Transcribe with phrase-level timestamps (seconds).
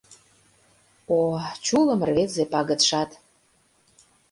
[1.15, 1.19] О,
[1.65, 3.11] чулым рвезе пагытшат!